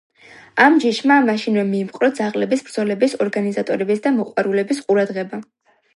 [0.67, 5.43] ამ ჯიშმა მაშინვე მიიპყრო ძაღლების ბრძოლების ორგანიზატორების და მოყვარულების ყურადღება.